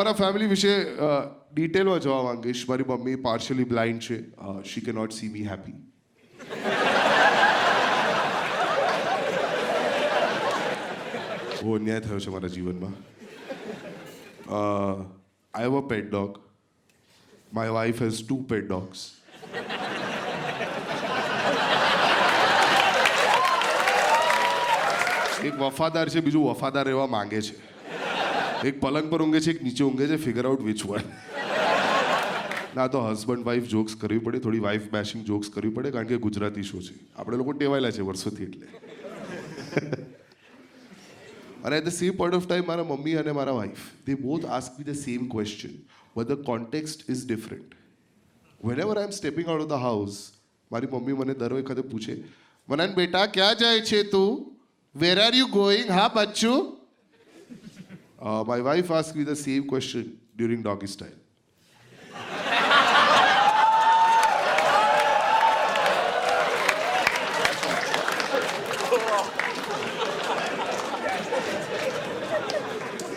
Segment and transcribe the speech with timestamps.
[0.00, 0.74] મારા ફેમિલી વિશે
[1.54, 2.60] ડિટેલમાં જવા માંગીશ.
[2.68, 4.16] મારી મમ્મી પાર્શિયલી બ્લાઇન્ડ છે.
[4.72, 5.78] શી કે નોટ સી મી હેપી
[11.62, 12.94] બહુ અન્યાય થયો છે મારા જીવનમાં.
[14.58, 16.30] I have a pet dog
[17.58, 19.00] my wife has two pet dogs
[25.48, 27.54] એક વફાદાર છે, બીજું વફાદાર રહેવા માંગે છે.
[28.64, 31.00] એક પલંગ પર ઊંઘે છે, એક નીચે ઊંઘે છે ફિગર આઉટ વિચ વન
[32.76, 36.16] ના, તો હસબન્ડ વાઈફ જોક્સ કરવી પડે, થોડી વાઈફ બેશિંગ જોક્સ કરવી પડે, કારણ કે
[36.16, 36.94] ગુજરાતી શો છે.
[37.16, 38.66] આપણે લોકો ટેવાયેલા છે વર્ષોથી એટલે.
[41.64, 44.78] અને at the same point of time મારા મમ્મી અને મારા wife they both ask
[44.78, 45.68] me the same question
[46.16, 47.74] but the context is different
[48.80, 50.32] whenever I am stepping out of the house
[50.72, 52.24] મારી મમ્મી મને દર વખતે પૂછે
[52.68, 54.60] મનન બેટા, ક્યાં જાય છે તું?
[54.94, 56.79] વેર આર યુ ગોઈંગ હા, બચ્ચું?
[58.20, 61.16] My wife ask me the same question during doggy style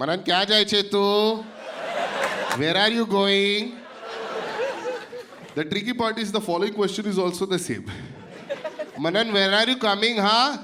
[0.00, 1.44] મનન ક્યાં જાય છે તું
[2.58, 3.76] where are you going
[5.56, 7.86] The tricky part is the following question is also the same.
[8.96, 10.58] Manan, where are you coming, huh?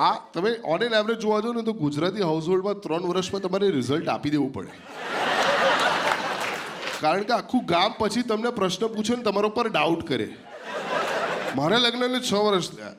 [0.00, 4.08] આ તમે on an average જોવા જાઓ ને તો ગુજરાતી હાઉસહોલ્ડમાં ત્રણ વર્ષમાં તમારે રિઝલ્ટ
[4.08, 4.68] આપી દેવું પડે.
[7.00, 10.28] કારણ કે આખું ગામ પછી તમને પ્રશ્ન પૂછે ને તમારા ઉપર ડાઉટ કરે.
[11.56, 12.92] મારા લગ્નને છ વર્ષ થયા.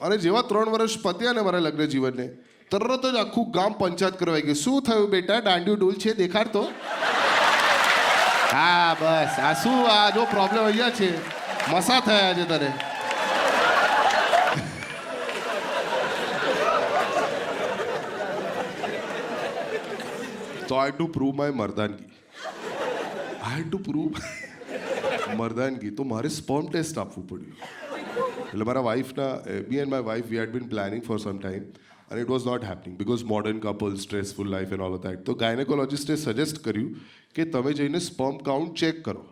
[0.00, 2.28] અને જેવા ત્રણ વર્ષ પત્યા ને મારા લગ્ન જીવનને,
[2.70, 4.56] તરત જ આખું ગામ પંચાયત કરવા ગયું.
[4.56, 5.40] શું થયું બેટા?
[5.40, 6.62] દાંડિયું ડોલ છે દેખાડતો?
[8.52, 9.38] હા, બસ.
[9.38, 11.18] આ શું આ જો પ્રોબ્લેમ અહીંયા છે?
[11.70, 12.72] મસા થયા છે તને.
[20.68, 22.04] તો આઈ ટુ my માય મર્દાનગી
[23.42, 24.14] આઈ ટુ prove
[25.36, 27.52] મર્દાનગી તો મારે સ્પર્મ ટેસ્ટ આપવું પડ્યું
[28.48, 29.36] એટલે મારા વાઈફના
[29.68, 31.62] બી and my wife we had been planning for some time
[32.10, 36.16] અને it was not happening because modern couple stressful life and all of તો ગાયનેકોલોજિસ્ટે
[36.16, 36.96] સજેસ્ટ કર્યું
[37.34, 39.26] કે તમે જઈને સ્પર્મ કાઉન્ટ ચેક કરો.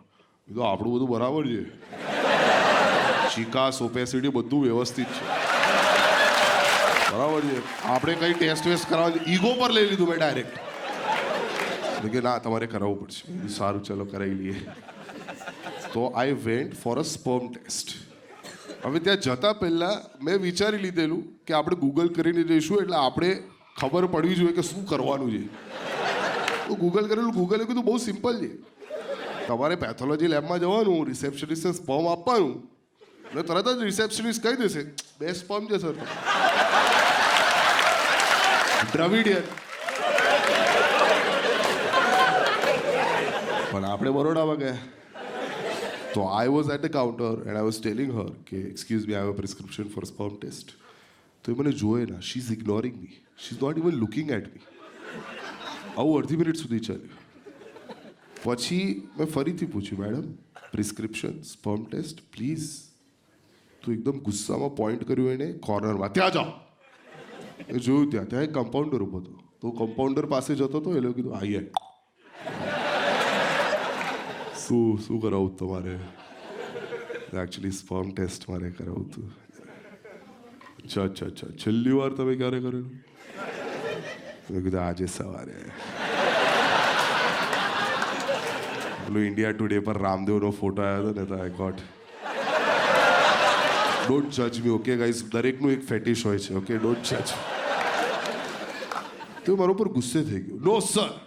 [0.55, 1.63] તો આપણું બધું બરાબર છે.
[3.35, 5.25] ચિકાસ ઓપેસિટી બધું વ્યવસ્થિત છે.
[7.11, 7.83] બરાબર છે.
[7.83, 10.66] આપણે કંઈ ટેસ્ટ વેસ્ટ કરાવવા ઈગો પર લઈ લીધું મેં ડાયરેક્ટ
[12.03, 13.23] કે ના, તમારે કરાવવું પડશે.
[13.39, 14.57] મેં સારું, ચલો, કરાવી લઈએ.
[15.93, 17.89] તો I went for a sperm test
[18.85, 23.29] હવે ત્યાં જતા પહેલાં મેં વિચારી લીધેલું કે આપણે ગૂગલ કરીને જઈશું, એટલે આપણે
[23.79, 25.41] ખબર પડવી જોઈએ કે શું કરવાનું છે.
[26.67, 28.51] તો ગૂગલ કરેલું ગૂગલે કીધું, બહુ સિમ્પલ છે.
[29.47, 32.55] તમારે પેથોલોજી લેબમાં જવાનું રિસેપ્શનિસ્ટને સ્પર્મ આપવાનું.
[33.29, 34.81] એટલે તરત જ રિસેપ્શનિસ્ટ કહી દેશે,
[35.19, 35.95] બે સ્પર્મ છે સર
[38.93, 39.45] દ્રવિડિયન.
[43.77, 44.77] પણ આપણે બરોડામાં ગયા.
[46.13, 49.27] તો I was at a counter and I was telling her કે excuse me I
[49.27, 50.73] have a prescription for sperm test
[51.43, 52.19] તો એ મને જોયે ના.
[52.29, 54.65] She is ignoring me she is not even looking at me
[55.97, 57.15] આવું અડધી મિનિટ સુધી ચાલ્યું.
[58.43, 58.83] પછી
[59.17, 60.27] મેં ફરીથી પૂછ્યું madam
[60.75, 62.69] prescription sperm test please
[63.81, 66.49] તો એકદમ ગુસ્સામાં પોઈન્ટ કર્યું એને કોર્નરમાં ત્યાં જાઓ
[67.79, 68.29] જોયું ત્યાં.
[68.29, 69.33] ત્યાં એક કમ્પાઉન્ડર ઊભો હતો.
[69.61, 71.61] તો કમ્પાઉન્ડર પાસે જતો હતો એ લોકો કીધું આઈએ
[74.67, 79.27] શું શું કરાવું તમારે એકચ્યુઅલી સ્પર્મ ટેસ્ટ મારે કરાવવું હતું
[80.79, 82.87] અચ્છા અચ્છા અચ્છા છેલ્લી વાર તમે ક્યારે કરેલું
[84.47, 85.55] મેં કીધું આજે સવારે
[89.03, 91.85] પેલું ઇન્ડિયા ટુડે પર રામદેવનો ફોટો આવ્યો હતો ને તો આઈ ગોટ
[94.01, 97.29] ડોન્ટ જજ મી ઓકે ગાઈઝ દરેકનું એક ફેટિશ હોય છે ઓકે ડોન્ટ જજ
[99.45, 101.26] તો મારા ઉપર ગુસ્સે થઈ ગયો no sir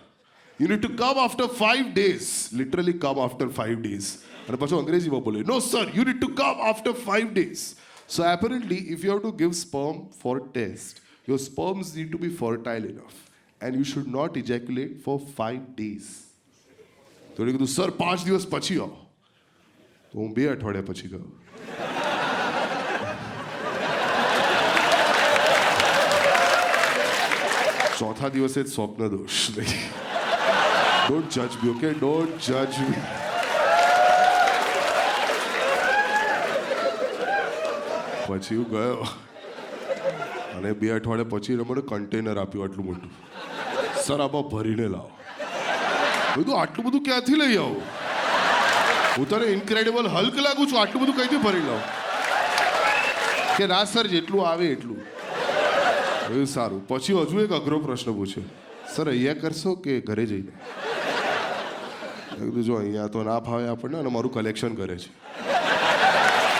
[0.60, 4.09] you need to come after five days literally come after five days
[4.44, 7.62] અને પછી અંગ્રેજીમાં બોલે no sir you need to come after five days
[8.09, 12.34] so apparently if you have to give sperm for test your sperms need to be
[12.36, 13.22] fertile enough
[13.60, 16.10] and you should not ejaculate for five days
[17.30, 19.01] તો એને કીધું sir પાંચ દિવસ પછી આવો
[20.13, 21.28] તો હું બે અઠવાડિયા પછી ગયો
[27.97, 29.41] ચોથા દિવસે જ સ્વપ્ન દોષ
[31.10, 31.98] don't judge me, okay?
[31.98, 32.95] Don't judge me.
[38.27, 39.07] પછી હું ગયો.
[40.57, 43.10] અને બે અઠવાડિયા પછી એને મને કન્ટેનર આપ્યું આટલું મોટું.
[44.07, 45.10] સર આમાં ભરીને લાવો.
[46.36, 47.83] બધું આટલું બધું ક્યાંથી લઈ આવું?
[49.18, 51.83] હું તને ઇન્ક્રેડિબલ હલ્ક લાગુ છું આટલું બધું કઈથી ભરી લાવું?
[53.56, 54.98] કે ના સર જેટલું આવે એટલું.
[56.41, 56.89] એ સારું.
[56.89, 58.45] પછી હજુ એક અઘરો પ્રશ્ન પૂછ્યો.
[58.97, 60.53] સર અહીંયા કરશો કે ઘરે જઈને?
[62.45, 65.09] કીધું, જો અહીંયા તો ના ભાવે આપણને અને મારું કલેક્શન કરે છે.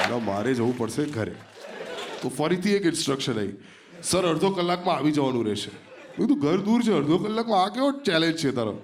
[0.03, 1.35] એટલે મારે જવું પડશે ઘરે.
[2.23, 3.53] તો ફરીથી એક ઇન્સ્ટ્રક્શન આવી
[4.03, 5.71] સર, અડધો કલાકમાં આવી જવાનું રહેશે.
[6.17, 8.79] કીધું, ઘર દૂર છે, અડધો કલાકમાં આ કેવો ચેલેન્જ છે તારો?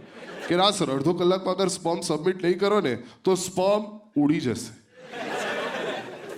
[0.48, 4.86] કે, ના, સર, અડધો કલાકમાં અગર સ્પમ સબમિટ નહીં કરો ને, તો સ્પમ ઉડી જશે.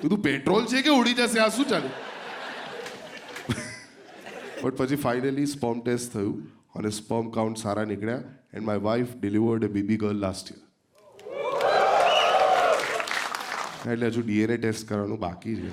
[0.00, 1.40] કીધું પેટ્રોલ છે કે ઉડી જશે?
[1.40, 1.90] આ શું ચાલે?
[4.62, 6.42] બટ પછી ફાઇનલી સ્પમ ટેસ્ટ થયું
[6.74, 8.22] અને સ્પમ કાઉન્ટ સારા નીકળ્યા.
[8.54, 10.58] And my wife delivered a baby girl last year
[13.92, 15.70] એટલે હજુ ડીએનએ ટેસ્ટ કરવાનું બાકી છે.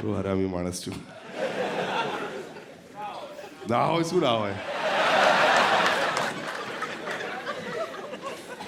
[0.00, 0.94] તો હરામી માણસ છું.
[3.70, 4.54] ના હોય, શું ના હોય?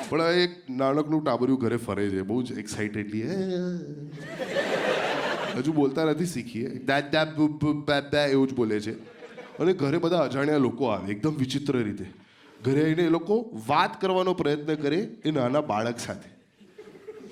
[0.08, 3.22] પણ એક નાનકનું ટાબર્યું ઘરે ફરે છે, બહુ જ એક્સાઇટેડલી
[5.56, 6.68] હજુ બોલતા નથી, શીખીએ.
[6.68, 9.13] દાદા એવું જ બોલે છે.
[9.60, 12.06] અને ઘરે બધા અજાણ્યા લોકો આવે, એકદમ વિચિત્ર રીતે.
[12.64, 13.34] ઘરે આવીને એ લોકો
[13.68, 16.30] વાત કરવાનો પ્રયત્ન કરે એ નાના બાળક સાથે.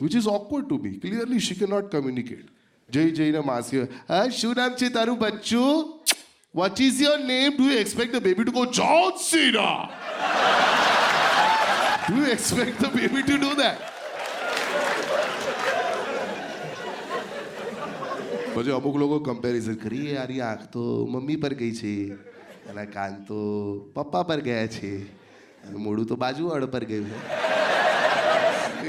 [0.02, 2.46] Which is awkward to be clearly she કે નોટ કમ્યુનિકેટ
[2.88, 5.98] જઈ જઈને માસી હા, શું નામ છે તારું બચ્ચું?
[6.54, 9.88] What is your name do you expect the baby to go John Cena.
[12.08, 13.91] Do you expect the baby to do that
[18.54, 22.12] પછી અમુક લોકો કમ્પેરિઝન કરી યાર આંખ તો મમ્મી પર ગઈ છે
[22.70, 23.38] એના કાન તો
[23.94, 25.02] પપ્પા પર ગયા છે,
[25.64, 27.18] અને મોડું તો બાજુવાળ પર ગયું છે.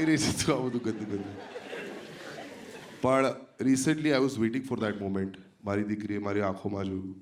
[0.00, 1.32] એ રીતે તો આ બધું ગંદુ ગંદુ
[3.02, 3.26] પણ
[3.60, 5.34] recently I was waiting for that moment
[5.64, 7.14] મારી દીકરીએ મારી આંખોમાં જોયું.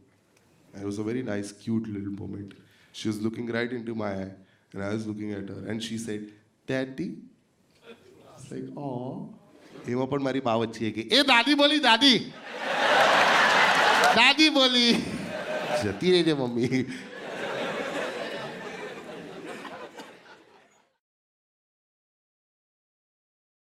[0.75, 2.55] I was a very nice cute little moment
[2.95, 4.31] she was looking right into my eye
[4.75, 5.99] and I was looking at her and she
[6.69, 9.42] "Daddy." I like "Oh."
[9.89, 12.19] એમાં પણ મારી બા છે કે, એ દાદી બોલી, દાદી.
[14.17, 14.93] દાદી બોલી.
[15.85, 16.87] જતી રહી છે મમ્મી.